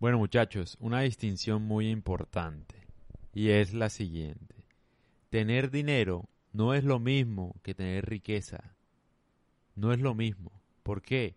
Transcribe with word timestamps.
Bueno 0.00 0.18
muchachos, 0.18 0.76
una 0.78 1.00
distinción 1.00 1.62
muy 1.64 1.90
importante 1.90 2.86
y 3.34 3.48
es 3.48 3.74
la 3.74 3.90
siguiente. 3.90 4.54
Tener 5.28 5.72
dinero 5.72 6.28
no 6.52 6.72
es 6.72 6.84
lo 6.84 7.00
mismo 7.00 7.56
que 7.64 7.74
tener 7.74 8.06
riqueza. 8.06 8.76
No 9.74 9.92
es 9.92 9.98
lo 9.98 10.14
mismo. 10.14 10.52
¿Por 10.84 11.02
qué? 11.02 11.34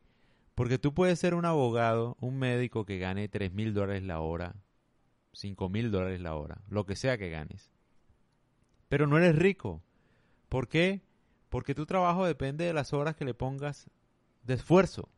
Porque 0.53 0.77
tú 0.77 0.93
puedes 0.93 1.17
ser 1.17 1.33
un 1.33 1.45
abogado, 1.45 2.17
un 2.19 2.37
médico 2.37 2.85
que 2.85 2.99
gane 2.99 3.27
tres 3.29 3.51
mil 3.51 3.73
dólares 3.73 4.03
la 4.03 4.19
hora, 4.19 4.53
cinco 5.33 5.67
mil 5.67 5.89
dólares 5.89 6.21
la 6.21 6.35
hora, 6.35 6.61
lo 6.69 6.85
que 6.85 6.95
sea 6.95 7.17
que 7.17 7.31
ganes. 7.31 7.71
Pero 8.89 9.07
no 9.07 9.17
eres 9.17 9.35
rico. 9.35 9.81
¿Por 10.49 10.67
qué? 10.67 11.01
Porque 11.49 11.73
tu 11.73 11.87
trabajo 11.87 12.27
depende 12.27 12.65
de 12.65 12.73
las 12.73 12.93
horas 12.93 13.15
que 13.15 13.25
le 13.25 13.33
pongas 13.33 13.89
de 14.43 14.53
esfuerzo. 14.53 15.09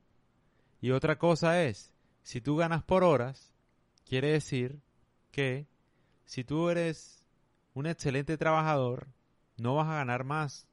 Y 0.80 0.92
otra 0.92 1.18
cosa 1.18 1.62
es, 1.62 1.93
si 2.24 2.42
tú 2.42 2.56
ganas 2.56 2.84
por 2.84 3.04
horas, 3.04 3.54
quiere 4.06 4.32
decir 4.32 4.82
que 5.32 5.68
si 6.26 6.44
tú 6.44 6.70
eres 6.70 7.24
un 7.74 7.86
excelente 7.86 8.38
trabajador, 8.38 9.08
no 9.58 9.76
vas 9.76 9.88
a 9.88 9.96
ganar 9.96 10.24
más 10.24 10.68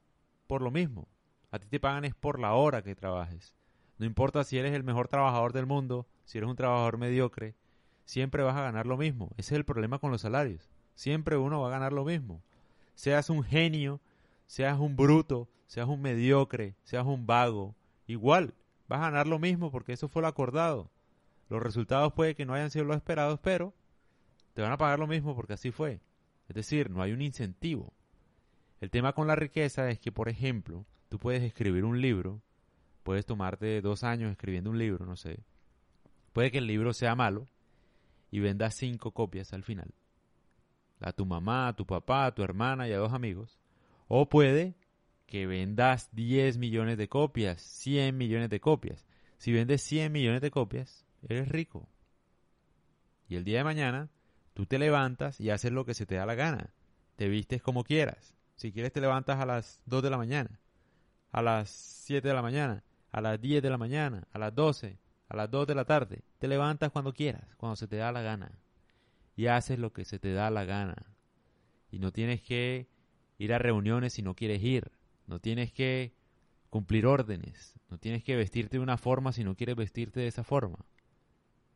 por 0.47 0.61
lo 0.61 0.71
mismo. 0.71 1.07
A 1.51 1.59
ti 1.59 1.67
te 1.67 1.79
pagan 1.79 2.05
es 2.05 2.15
por 2.15 2.39
la 2.39 2.53
hora 2.53 2.81
que 2.81 2.95
trabajes. 2.95 3.55
No 3.97 4.05
importa 4.05 4.43
si 4.43 4.57
eres 4.57 4.73
el 4.73 4.83
mejor 4.83 5.07
trabajador 5.07 5.53
del 5.53 5.65
mundo, 5.65 6.07
si 6.25 6.37
eres 6.37 6.49
un 6.49 6.55
trabajador 6.55 6.97
mediocre, 6.97 7.55
siempre 8.05 8.43
vas 8.43 8.55
a 8.55 8.63
ganar 8.63 8.87
lo 8.87 8.97
mismo. 8.97 9.29
Ese 9.37 9.53
es 9.53 9.57
el 9.57 9.65
problema 9.65 9.99
con 9.99 10.11
los 10.11 10.21
salarios. 10.21 10.69
Siempre 10.95 11.37
uno 11.37 11.61
va 11.61 11.67
a 11.67 11.71
ganar 11.71 11.93
lo 11.93 12.05
mismo. 12.05 12.41
Seas 12.95 13.29
un 13.29 13.43
genio, 13.43 13.99
seas 14.47 14.79
un 14.79 14.95
bruto, 14.95 15.49
seas 15.67 15.87
un 15.87 16.01
mediocre, 16.01 16.75
seas 16.83 17.05
un 17.05 17.25
vago, 17.25 17.75
igual 18.07 18.53
vas 18.87 18.99
a 18.99 19.09
ganar 19.09 19.27
lo 19.27 19.39
mismo 19.39 19.71
porque 19.71 19.93
eso 19.93 20.07
fue 20.07 20.21
lo 20.21 20.27
acordado. 20.27 20.89
Los 21.51 21.61
resultados 21.61 22.13
puede 22.13 22.33
que 22.33 22.45
no 22.45 22.53
hayan 22.53 22.71
sido 22.71 22.85
los 22.85 22.95
esperados, 22.95 23.37
pero 23.43 23.73
te 24.53 24.61
van 24.61 24.71
a 24.71 24.77
pagar 24.77 24.99
lo 24.99 25.05
mismo 25.05 25.35
porque 25.35 25.51
así 25.51 25.69
fue. 25.69 25.99
Es 26.47 26.55
decir, 26.55 26.89
no 26.89 27.01
hay 27.01 27.11
un 27.11 27.21
incentivo. 27.21 27.91
El 28.79 28.89
tema 28.89 29.11
con 29.11 29.27
la 29.27 29.35
riqueza 29.35 29.89
es 29.89 29.99
que, 29.99 30.13
por 30.13 30.29
ejemplo, 30.29 30.85
tú 31.09 31.19
puedes 31.19 31.43
escribir 31.43 31.83
un 31.83 31.99
libro, 31.99 32.41
puedes 33.03 33.25
tomarte 33.25 33.81
dos 33.81 34.05
años 34.05 34.31
escribiendo 34.31 34.69
un 34.69 34.79
libro, 34.79 35.05
no 35.05 35.17
sé. 35.17 35.43
Puede 36.31 36.51
que 36.51 36.59
el 36.59 36.67
libro 36.67 36.93
sea 36.93 37.15
malo 37.15 37.49
y 38.31 38.39
vendas 38.39 38.75
cinco 38.77 39.11
copias 39.11 39.51
al 39.51 39.63
final. 39.63 39.93
A 41.01 41.11
tu 41.11 41.25
mamá, 41.25 41.67
a 41.67 41.75
tu 41.75 41.85
papá, 41.85 42.27
a 42.27 42.33
tu 42.33 42.43
hermana 42.43 42.87
y 42.87 42.93
a 42.93 42.97
dos 42.97 43.11
amigos. 43.11 43.59
O 44.07 44.29
puede 44.29 44.75
que 45.25 45.47
vendas 45.47 46.07
10 46.13 46.59
millones 46.59 46.97
de 46.97 47.09
copias, 47.09 47.61
100 47.61 48.17
millones 48.17 48.49
de 48.49 48.61
copias. 48.61 49.05
Si 49.37 49.51
vendes 49.51 49.81
100 49.81 50.13
millones 50.13 50.39
de 50.39 50.49
copias, 50.49 51.05
eres 51.27 51.49
rico. 51.49 51.89
Y 53.27 53.35
el 53.35 53.43
día 53.43 53.59
de 53.59 53.63
mañana 53.63 54.09
Tú 54.53 54.65
te 54.65 54.79
levantas 54.79 55.39
y 55.39 55.49
haces 55.49 55.71
lo 55.71 55.85
que 55.85 55.93
se 55.93 56.05
te 56.05 56.15
da 56.15 56.25
la 56.25 56.35
gana. 56.35 56.73
Te 57.15 57.29
vistes 57.29 57.61
como 57.61 57.83
quieras. 57.83 58.35
Si 58.55 58.71
quieres 58.71 58.91
te 58.91 59.01
levantas 59.01 59.39
a 59.39 59.45
las 59.45 59.81
2 59.85 60.03
de 60.03 60.09
la 60.09 60.17
mañana, 60.17 60.59
a 61.31 61.41
las 61.41 61.69
7 61.69 62.27
de 62.27 62.33
la 62.33 62.41
mañana, 62.41 62.83
a 63.11 63.21
las 63.21 63.39
10 63.39 63.63
de 63.63 63.69
la 63.69 63.77
mañana, 63.77 64.27
a 64.31 64.39
las 64.39 64.53
12, 64.53 64.99
a 65.29 65.35
las 65.35 65.49
2 65.49 65.67
de 65.67 65.75
la 65.75 65.85
tarde. 65.85 66.23
Te 66.37 66.47
levantas 66.47 66.91
cuando 66.91 67.13
quieras, 67.13 67.55
cuando 67.57 67.75
se 67.75 67.87
te 67.87 67.95
da 67.95 68.11
la 68.11 68.21
gana. 68.21 68.51
Y 69.35 69.47
haces 69.47 69.79
lo 69.79 69.93
que 69.93 70.05
se 70.05 70.19
te 70.19 70.33
da 70.33 70.49
la 70.49 70.65
gana. 70.65 70.95
Y 71.89 71.99
no 71.99 72.11
tienes 72.11 72.41
que 72.41 72.89
ir 73.37 73.53
a 73.53 73.57
reuniones 73.57 74.13
si 74.13 74.21
no 74.21 74.35
quieres 74.35 74.61
ir. 74.61 74.91
No 75.27 75.39
tienes 75.39 75.71
que 75.71 76.13
cumplir 76.69 77.05
órdenes. 77.05 77.73
No 77.89 77.97
tienes 77.97 78.23
que 78.23 78.35
vestirte 78.35 78.77
de 78.77 78.83
una 78.83 78.97
forma 78.97 79.31
si 79.31 79.43
no 79.43 79.55
quieres 79.55 79.77
vestirte 79.77 80.19
de 80.19 80.27
esa 80.27 80.43
forma. 80.43 80.85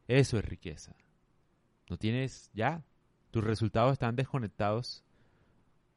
Eso 0.08 0.38
es 0.38 0.46
riqueza. 0.46 0.96
No 1.90 1.98
tienes 1.98 2.52
ya. 2.54 2.84
Tus 3.32 3.44
resultados 3.44 3.94
están 3.94 4.16
desconectados 4.16 5.04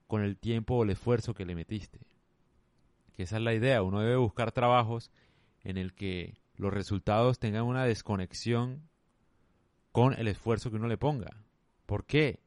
con 0.06 0.22
el 0.22 0.36
tiempo 0.36 0.74
o 0.74 0.82
el 0.82 0.90
esfuerzo 0.90 1.34
que 1.34 1.44
le 1.44 1.54
metiste. 1.54 2.00
Que 3.14 3.24
esa 3.24 3.36
es 3.36 3.42
la 3.42 3.54
idea. 3.54 3.82
Uno 3.82 4.00
debe 4.00 4.16
buscar 4.16 4.52
trabajos 4.52 5.10
en 5.62 5.76
el 5.76 5.94
que 5.94 6.38
los 6.56 6.72
resultados 6.72 7.38
tengan 7.38 7.64
una 7.64 7.84
desconexión 7.84 8.88
con 9.92 10.14
el 10.14 10.28
esfuerzo 10.28 10.70
que 10.70 10.76
uno 10.76 10.88
le 10.88 10.98
ponga. 10.98 11.44
¿Por 11.86 12.04
qué? 12.04 12.40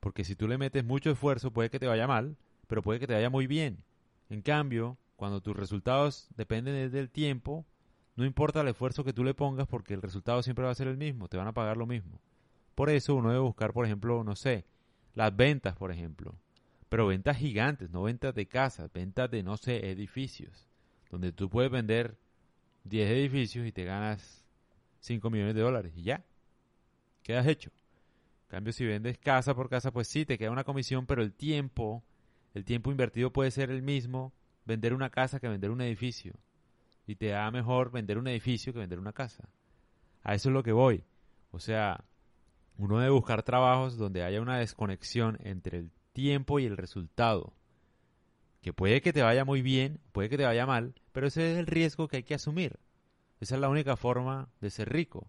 Porque 0.00 0.24
si 0.24 0.36
tú 0.36 0.48
le 0.48 0.58
metes 0.58 0.84
mucho 0.84 1.10
esfuerzo 1.10 1.52
puede 1.52 1.70
que 1.70 1.78
te 1.78 1.86
vaya 1.86 2.06
mal, 2.06 2.36
pero 2.66 2.82
puede 2.82 3.00
que 3.00 3.06
te 3.06 3.14
vaya 3.14 3.30
muy 3.30 3.46
bien. 3.46 3.84
En 4.28 4.42
cambio, 4.42 4.98
cuando 5.16 5.40
tus 5.40 5.56
resultados 5.56 6.28
dependen 6.36 6.90
del 6.90 7.10
tiempo, 7.10 7.64
no 8.16 8.24
importa 8.24 8.60
el 8.60 8.68
esfuerzo 8.68 9.04
que 9.04 9.12
tú 9.12 9.24
le 9.24 9.34
pongas 9.34 9.66
porque 9.66 9.94
el 9.94 10.02
resultado 10.02 10.42
siempre 10.42 10.64
va 10.64 10.70
a 10.70 10.74
ser 10.74 10.88
el 10.88 10.96
mismo, 10.96 11.28
te 11.28 11.36
van 11.36 11.48
a 11.48 11.54
pagar 11.54 11.76
lo 11.76 11.86
mismo. 11.86 12.20
Por 12.74 12.90
eso 12.90 13.14
uno 13.14 13.30
debe 13.30 13.40
buscar, 13.40 13.72
por 13.72 13.84
ejemplo, 13.84 14.22
no 14.24 14.36
sé, 14.36 14.64
las 15.14 15.34
ventas, 15.34 15.76
por 15.76 15.90
ejemplo. 15.90 16.34
Pero 16.88 17.06
ventas 17.06 17.36
gigantes, 17.36 17.90
no 17.90 18.02
ventas 18.02 18.34
de 18.34 18.46
casas, 18.46 18.92
ventas 18.92 19.30
de, 19.30 19.42
no 19.42 19.56
sé, 19.56 19.90
edificios. 19.90 20.68
Donde 21.10 21.32
tú 21.32 21.48
puedes 21.48 21.70
vender 21.70 22.16
10 22.84 23.10
edificios 23.10 23.66
y 23.66 23.72
te 23.72 23.84
ganas 23.84 24.44
5 25.00 25.30
millones 25.30 25.54
de 25.54 25.60
dólares 25.60 25.92
y 25.96 26.02
ya. 26.02 26.24
Quedas 27.22 27.46
hecho. 27.46 27.70
En 28.44 28.48
cambio, 28.48 28.72
si 28.72 28.84
vendes 28.84 29.18
casa 29.18 29.54
por 29.54 29.68
casa, 29.68 29.92
pues 29.92 30.06
sí, 30.06 30.24
te 30.24 30.38
queda 30.38 30.50
una 30.50 30.64
comisión, 30.64 31.06
pero 31.06 31.22
el 31.22 31.32
tiempo, 31.32 32.04
el 32.52 32.64
tiempo 32.64 32.90
invertido 32.90 33.32
puede 33.32 33.50
ser 33.50 33.70
el 33.70 33.82
mismo 33.82 34.32
vender 34.64 34.94
una 34.94 35.10
casa 35.10 35.40
que 35.40 35.48
vender 35.48 35.70
un 35.70 35.80
edificio. 35.80 36.34
Y 37.06 37.16
te 37.16 37.28
da 37.28 37.50
mejor 37.50 37.90
vender 37.90 38.18
un 38.18 38.28
edificio 38.28 38.72
que 38.72 38.78
vender 38.78 38.98
una 38.98 39.12
casa. 39.12 39.48
A 40.22 40.34
eso 40.34 40.48
es 40.48 40.52
lo 40.54 40.62
que 40.62 40.72
voy. 40.72 41.04
O 41.50 41.60
sea, 41.60 42.04
uno 42.76 42.98
debe 42.98 43.10
buscar 43.10 43.42
trabajos 43.42 43.96
donde 43.96 44.24
haya 44.24 44.40
una 44.40 44.58
desconexión 44.58 45.38
entre 45.42 45.78
el 45.78 45.90
tiempo 46.12 46.58
y 46.58 46.64
el 46.64 46.76
resultado. 46.76 47.52
Que 48.62 48.72
puede 48.72 49.02
que 49.02 49.12
te 49.12 49.22
vaya 49.22 49.44
muy 49.44 49.60
bien, 49.60 50.00
puede 50.12 50.30
que 50.30 50.38
te 50.38 50.44
vaya 50.44 50.64
mal, 50.66 50.94
pero 51.12 51.26
ese 51.26 51.52
es 51.52 51.58
el 51.58 51.66
riesgo 51.66 52.08
que 52.08 52.16
hay 52.18 52.22
que 52.22 52.34
asumir. 52.34 52.78
Esa 53.40 53.56
es 53.56 53.60
la 53.60 53.68
única 53.68 53.96
forma 53.96 54.48
de 54.60 54.70
ser 54.70 54.90
rico. 54.90 55.28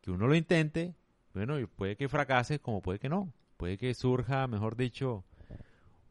Que 0.00 0.12
uno 0.12 0.28
lo 0.28 0.36
intente, 0.36 0.94
bueno, 1.34 1.58
y 1.58 1.66
puede 1.66 1.96
que 1.96 2.08
fracase 2.08 2.60
como 2.60 2.80
puede 2.80 2.98
que 2.98 3.08
no. 3.08 3.32
Puede 3.56 3.76
que 3.76 3.92
surja, 3.94 4.46
mejor 4.46 4.76
dicho, 4.76 5.24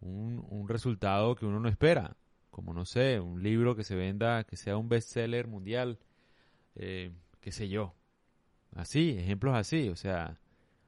un, 0.02 0.68
resultado 0.68 1.36
que 1.36 1.46
uno 1.46 1.60
no 1.60 1.70
espera. 1.70 2.16
Como, 2.50 2.74
no 2.74 2.86
sé, 2.86 3.20
un 3.20 3.44
libro 3.44 3.76
que 3.76 3.84
se 3.84 3.96
venda, 3.96 4.44
que 4.44 4.58
sea 4.58 4.78
un 4.78 4.90
bestseller 4.90 5.48
mundial, 5.48 6.00
eh, 6.76 7.12
qué 7.42 7.52
sé 7.52 7.70
yo. 7.70 7.94
Así, 8.76 9.18
ejemplos 9.18 9.56
así, 9.56 9.90
o 9.90 9.96
sea, 9.96 10.40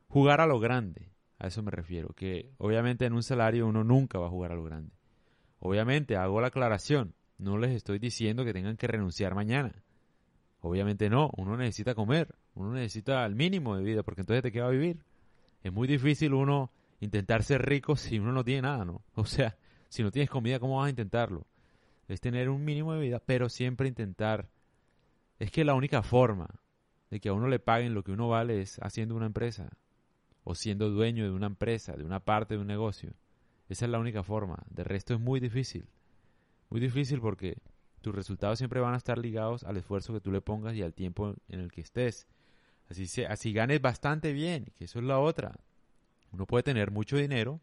jugar 0.07 0.41
a 0.41 0.47
lo 0.47 0.59
grande. 0.59 1.09
A 1.39 1.47
eso 1.47 1.63
me 1.63 1.71
refiero, 1.71 2.09
que 2.09 2.51
obviamente 2.57 3.05
en 3.05 3.13
un 3.13 3.23
salario 3.23 3.67
uno 3.67 3.83
nunca 3.83 4.19
va 4.19 4.27
a 4.27 4.29
jugar 4.29 4.51
a 4.51 4.55
lo 4.55 4.63
grande. 4.63 4.93
Obviamente, 5.59 6.15
hago 6.15 6.39
la 6.41 6.47
aclaración, 6.47 7.15
no 7.37 7.57
les 7.57 7.71
estoy 7.71 7.99
diciendo 7.99 8.45
que 8.45 8.53
tengan 8.53 8.77
que 8.77 8.87
renunciar 8.87 9.33
mañana. 9.33 9.73
Obviamente 10.61 11.09
no, 11.09 11.31
uno 11.37 11.57
necesita 11.57 11.95
comer, 11.95 12.35
uno 12.53 12.73
necesita 12.73 13.25
el 13.25 13.35
mínimo 13.35 13.75
de 13.75 13.83
vida, 13.83 14.03
porque 14.03 14.21
entonces 14.21 14.43
te 14.43 14.51
queda 14.51 14.69
vivir. 14.69 15.03
Es 15.63 15.73
muy 15.73 15.87
difícil 15.87 16.33
uno 16.33 16.71
intentar 16.99 17.43
ser 17.43 17.63
rico 17.63 17.95
si 17.95 18.19
uno 18.19 18.31
no 18.31 18.43
tiene 18.43 18.63
nada, 18.63 18.85
¿no? 18.85 19.01
O 19.15 19.25
sea, 19.25 19.57
si 19.89 20.03
no 20.03 20.11
tienes 20.11 20.29
comida, 20.29 20.59
¿cómo 20.59 20.77
vas 20.77 20.87
a 20.87 20.91
intentarlo? 20.91 21.45
Es 22.11 22.19
tener 22.19 22.49
un 22.49 22.65
mínimo 22.65 22.93
de 22.93 22.99
vida, 22.99 23.21
pero 23.25 23.47
siempre 23.47 23.87
intentar. 23.87 24.49
Es 25.39 25.49
que 25.49 25.63
la 25.63 25.75
única 25.75 26.03
forma 26.03 26.49
de 27.09 27.21
que 27.21 27.29
a 27.29 27.33
uno 27.33 27.47
le 27.47 27.59
paguen 27.59 27.93
lo 27.93 28.03
que 28.03 28.11
uno 28.11 28.27
vale 28.27 28.61
es 28.61 28.79
haciendo 28.81 29.15
una 29.15 29.27
empresa, 29.27 29.69
o 30.43 30.53
siendo 30.53 30.89
dueño 30.89 31.23
de 31.23 31.31
una 31.31 31.47
empresa, 31.47 31.93
de 31.93 32.03
una 32.03 32.19
parte 32.19 32.55
de 32.55 32.59
un 32.59 32.67
negocio. 32.67 33.13
Esa 33.69 33.85
es 33.85 33.91
la 33.91 33.99
única 33.99 34.23
forma. 34.23 34.57
De 34.69 34.83
resto 34.83 35.13
es 35.13 35.21
muy 35.21 35.39
difícil. 35.39 35.87
Muy 36.69 36.81
difícil 36.81 37.21
porque 37.21 37.57
tus 38.01 38.13
resultados 38.13 38.57
siempre 38.57 38.81
van 38.81 38.93
a 38.93 38.97
estar 38.97 39.17
ligados 39.17 39.63
al 39.63 39.77
esfuerzo 39.77 40.11
que 40.11 40.19
tú 40.19 40.33
le 40.33 40.41
pongas 40.41 40.75
y 40.75 40.81
al 40.81 40.93
tiempo 40.93 41.35
en 41.47 41.61
el 41.61 41.71
que 41.71 41.79
estés. 41.79 42.27
Así, 42.89 43.07
se, 43.07 43.25
así 43.25 43.53
ganes 43.53 43.81
bastante 43.81 44.33
bien, 44.33 44.65
que 44.75 44.83
eso 44.83 44.99
es 44.99 45.05
la 45.05 45.19
otra. 45.19 45.53
Uno 46.33 46.45
puede 46.45 46.63
tener 46.63 46.91
mucho 46.91 47.15
dinero, 47.15 47.61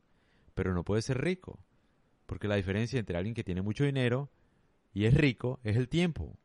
pero 0.55 0.73
no 0.73 0.85
puede 0.85 1.03
ser 1.03 1.21
rico. 1.21 1.59
Porque 2.25 2.49
la 2.49 2.57
diferencia 2.57 2.99
entre 2.99 3.19
alguien 3.19 3.35
que 3.35 3.45
tiene 3.45 3.61
mucho 3.61 3.85
dinero 3.85 4.31
y 4.93 5.05
es 5.05 5.15
rico 5.15 5.61
es 5.65 5.77
el 5.77 5.89
tiempo. 5.89 6.37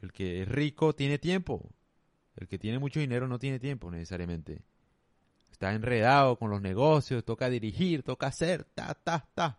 El 0.00 0.12
que 0.12 0.42
es 0.42 0.48
rico 0.48 0.94
tiene 0.94 1.18
tiempo. 1.18 1.70
El 2.36 2.48
que 2.48 2.58
tiene 2.58 2.78
mucho 2.78 3.00
dinero 3.00 3.28
no 3.28 3.38
tiene 3.38 3.58
tiempo 3.58 3.90
necesariamente 3.90 4.62
está 5.56 5.72
enredado 5.72 6.36
con 6.36 6.50
los 6.50 6.60
negocios, 6.60 7.24
toca 7.24 7.48
dirigir, 7.48 8.02
toca 8.02 8.26
hacer, 8.26 8.64
ta, 8.74 8.92
ta, 8.92 9.26
ta. 9.34 9.58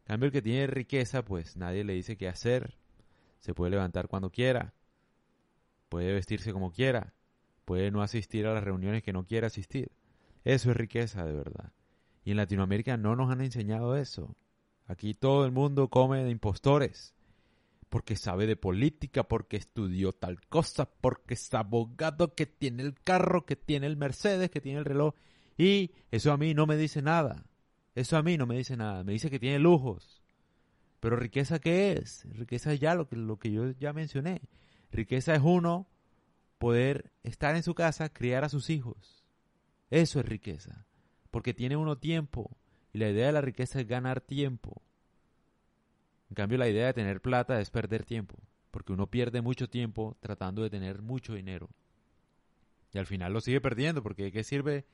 En 0.00 0.06
cambio, 0.06 0.26
el 0.26 0.32
que 0.32 0.42
tiene 0.42 0.66
riqueza, 0.66 1.24
pues 1.24 1.56
nadie 1.56 1.84
le 1.84 1.92
dice 1.92 2.16
qué 2.16 2.26
hacer. 2.26 2.76
Se 3.38 3.54
puede 3.54 3.70
levantar 3.70 4.08
cuando 4.08 4.30
quiera, 4.30 4.74
puede 5.88 6.12
vestirse 6.12 6.52
como 6.52 6.72
quiera, 6.72 7.12
puede 7.64 7.92
no 7.92 8.02
asistir 8.02 8.48
a 8.48 8.54
las 8.54 8.64
reuniones 8.64 9.04
que 9.04 9.12
no 9.12 9.26
quiera 9.26 9.46
asistir. 9.46 9.92
Eso 10.44 10.72
es 10.72 10.76
riqueza 10.76 11.24
de 11.24 11.34
verdad. 11.34 11.70
Y 12.24 12.32
en 12.32 12.38
Latinoamérica 12.38 12.96
no 12.96 13.14
nos 13.14 13.30
han 13.30 13.40
enseñado 13.40 13.94
eso. 13.94 14.34
Aquí 14.88 15.14
todo 15.14 15.44
el 15.44 15.52
mundo 15.52 15.86
come 15.86 16.24
de 16.24 16.30
impostores. 16.30 17.14
Porque 17.88 18.16
sabe 18.16 18.46
de 18.46 18.56
política, 18.56 19.24
porque 19.24 19.56
estudió 19.56 20.12
tal 20.12 20.40
cosa, 20.48 20.90
porque 20.90 21.34
es 21.34 21.54
abogado, 21.54 22.34
que 22.34 22.46
tiene 22.46 22.82
el 22.82 22.94
carro, 22.94 23.46
que 23.46 23.56
tiene 23.56 23.86
el 23.86 23.96
Mercedes, 23.96 24.50
que 24.50 24.60
tiene 24.60 24.78
el 24.78 24.84
reloj. 24.84 25.14
Y 25.56 25.92
eso 26.10 26.32
a 26.32 26.36
mí 26.36 26.54
no 26.54 26.66
me 26.66 26.76
dice 26.76 27.02
nada. 27.02 27.44
Eso 27.94 28.16
a 28.16 28.22
mí 28.22 28.36
no 28.36 28.46
me 28.46 28.56
dice 28.56 28.76
nada. 28.76 29.02
Me 29.04 29.12
dice 29.12 29.30
que 29.30 29.38
tiene 29.40 29.58
lujos. 29.58 30.22
Pero 31.00 31.16
riqueza 31.16 31.58
qué 31.58 31.92
es? 31.92 32.26
Riqueza 32.30 32.72
es 32.72 32.80
ya 32.80 32.94
lo 32.94 33.08
que, 33.08 33.16
lo 33.16 33.38
que 33.38 33.50
yo 33.50 33.70
ya 33.72 33.92
mencioné. 33.92 34.42
Riqueza 34.90 35.34
es 35.34 35.42
uno 35.42 35.88
poder 36.58 37.12
estar 37.22 37.56
en 37.56 37.62
su 37.62 37.74
casa, 37.74 38.08
criar 38.08 38.44
a 38.44 38.48
sus 38.48 38.70
hijos. 38.70 39.24
Eso 39.90 40.20
es 40.20 40.26
riqueza. 40.26 40.86
Porque 41.30 41.54
tiene 41.54 41.76
uno 41.76 41.98
tiempo. 41.98 42.56
Y 42.92 42.98
la 42.98 43.10
idea 43.10 43.26
de 43.26 43.32
la 43.32 43.40
riqueza 43.40 43.80
es 43.80 43.86
ganar 43.86 44.20
tiempo. 44.20 44.82
En 46.30 46.34
cambio, 46.34 46.58
la 46.58 46.68
idea 46.68 46.86
de 46.86 46.94
tener 46.94 47.20
plata 47.20 47.60
es 47.60 47.70
perder 47.70 48.04
tiempo, 48.04 48.36
porque 48.70 48.92
uno 48.92 49.06
pierde 49.06 49.40
mucho 49.40 49.68
tiempo 49.68 50.16
tratando 50.20 50.62
de 50.62 50.70
tener 50.70 51.02
mucho 51.02 51.34
dinero. 51.34 51.70
Y 52.92 52.98
al 52.98 53.06
final 53.06 53.32
lo 53.32 53.40
sigue 53.40 53.60
perdiendo, 53.60 54.02
porque 54.02 54.24
¿de 54.24 54.32
qué 54.32 54.44
sirve 54.44 54.86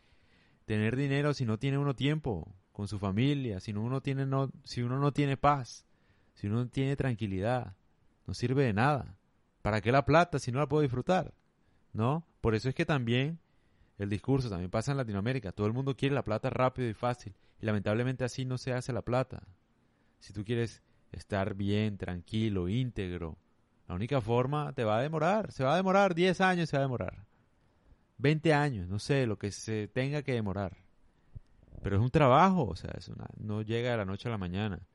tener 0.64 0.96
dinero 0.96 1.34
si 1.34 1.44
no 1.44 1.58
tiene 1.58 1.78
uno 1.78 1.94
tiempo 1.94 2.54
con 2.72 2.88
su 2.88 2.98
familia, 2.98 3.60
si 3.60 3.72
uno, 3.72 4.00
tiene 4.00 4.26
no, 4.26 4.50
si 4.64 4.82
uno 4.82 4.98
no 4.98 5.12
tiene 5.12 5.36
paz, 5.36 5.86
si 6.34 6.46
uno 6.46 6.56
no 6.64 6.68
tiene 6.68 6.96
tranquilidad? 6.96 7.76
No 8.26 8.34
sirve 8.34 8.64
de 8.64 8.72
nada. 8.72 9.16
¿Para 9.62 9.80
qué 9.80 9.92
la 9.92 10.04
plata 10.04 10.38
si 10.38 10.52
no 10.52 10.58
la 10.58 10.68
puedo 10.68 10.82
disfrutar? 10.82 11.34
¿No? 11.92 12.26
Por 12.40 12.54
eso 12.54 12.68
es 12.68 12.74
que 12.74 12.84
también 12.84 13.38
el 13.98 14.08
discurso 14.08 14.50
también 14.50 14.70
pasa 14.70 14.90
en 14.90 14.98
Latinoamérica. 14.98 15.52
Todo 15.52 15.66
el 15.66 15.72
mundo 15.72 15.96
quiere 15.96 16.14
la 16.14 16.24
plata 16.24 16.50
rápido 16.50 16.88
y 16.88 16.94
fácil. 16.94 17.34
Y 17.60 17.66
lamentablemente 17.66 18.24
así 18.24 18.44
no 18.44 18.58
se 18.58 18.72
hace 18.72 18.92
la 18.92 19.02
plata. 19.02 19.42
Si 20.18 20.32
tú 20.32 20.44
quieres 20.44 20.82
estar 21.14 21.54
bien, 21.54 21.96
tranquilo, 21.96 22.68
íntegro. 22.68 23.38
La 23.88 23.94
única 23.94 24.20
forma 24.20 24.72
te 24.72 24.84
va 24.84 24.98
a 24.98 25.02
demorar, 25.02 25.52
se 25.52 25.64
va 25.64 25.74
a 25.74 25.76
demorar 25.76 26.14
10 26.14 26.40
años, 26.40 26.68
se 26.68 26.76
va 26.76 26.82
a 26.82 26.86
demorar. 26.86 27.26
20 28.18 28.54
años, 28.54 28.88
no 28.88 28.98
sé, 28.98 29.26
lo 29.26 29.38
que 29.38 29.50
se 29.50 29.88
tenga 29.88 30.22
que 30.22 30.32
demorar. 30.32 30.76
Pero 31.82 31.96
es 31.96 32.02
un 32.02 32.10
trabajo, 32.10 32.64
o 32.64 32.76
sea, 32.76 32.92
no 33.36 33.62
llega 33.62 33.90
de 33.90 33.96
la 33.98 34.04
noche 34.04 34.28
a 34.28 34.32
la 34.32 34.38
mañana. 34.38 34.86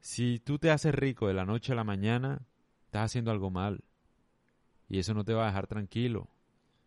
Si 0.00 0.38
tú 0.40 0.58
te 0.58 0.70
haces 0.70 0.94
rico 0.94 1.28
de 1.28 1.34
la 1.34 1.46
noche 1.46 1.72
a 1.72 1.76
la 1.76 1.84
mañana, 1.84 2.42
estás 2.84 3.06
haciendo 3.06 3.30
algo 3.30 3.50
mal. 3.50 3.82
Y 4.88 4.98
eso 4.98 5.14
no 5.14 5.24
te 5.24 5.34
va 5.34 5.44
a 5.44 5.46
dejar 5.46 5.66
tranquilo. 5.66 6.28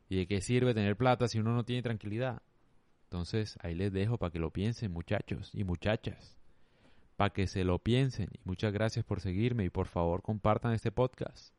¿Y 0.09 0.17
de 0.17 0.27
qué 0.27 0.41
sirve 0.41 0.73
tener 0.73 0.97
plata 0.97 1.27
si 1.27 1.39
uno 1.39 1.55
no 1.55 1.63
tiene 1.63 1.81
tranquilidad? 1.81 2.41
Entonces, 3.05 3.57
ahí 3.61 3.73
les 3.73 3.91
dejo 3.91 4.17
para 4.17 4.31
que 4.31 4.39
lo 4.39 4.51
piensen, 4.51 4.91
muchachos 4.91 5.51
y 5.53 5.63
muchachas 5.63 6.40
para 7.21 7.33
que 7.33 7.45
se 7.45 7.63
lo 7.63 7.77
piensen. 7.77 8.29
Y 8.33 8.39
muchas 8.45 8.73
gracias 8.73 9.05
por 9.05 9.21
seguirme 9.21 9.63
y 9.63 9.69
por 9.69 9.85
favor 9.85 10.23
compartan 10.23 10.73
este 10.73 10.91
podcast 10.91 11.53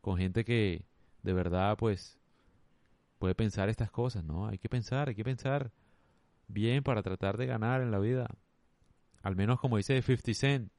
con 0.00 0.16
gente 0.16 0.42
que 0.42 0.86
de 1.22 1.34
verdad 1.34 1.76
pues 1.76 2.18
puede 3.18 3.34
pensar 3.34 3.68
estas 3.68 3.90
cosas, 3.90 4.24
¿no? 4.24 4.48
Hay 4.48 4.56
que 4.56 4.70
pensar, 4.70 5.10
hay 5.10 5.14
que 5.14 5.22
pensar 5.22 5.70
bien 6.48 6.82
para 6.82 7.02
tratar 7.02 7.36
de 7.36 7.44
ganar 7.44 7.82
en 7.82 7.90
la 7.90 7.98
vida. 7.98 8.26
Al 9.20 9.36
menos 9.36 9.60
como 9.60 9.76
dice 9.76 10.00
50 10.00 10.32
Cent, 10.32 10.72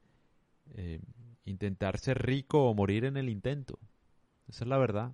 eh, 0.74 0.98
intentar 1.44 1.96
ser 1.98 2.26
rico 2.26 2.68
o 2.68 2.74
morir 2.74 3.04
en 3.04 3.16
el 3.16 3.28
intento. 3.28 3.78
Esa 4.48 4.64
es 4.64 4.68
la 4.68 4.78
verdad. 4.78 5.12